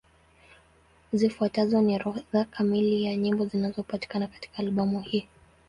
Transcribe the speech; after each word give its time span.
Zifuatazo 1.13 1.81
ni 1.81 1.95
orodha 1.95 2.45
kamili 2.45 3.03
ya 3.03 3.15
nyimbo 3.15 3.45
zinapatikana 3.45 4.27
katika 4.27 4.57
albamu 4.59 5.01
hii. 5.01 5.27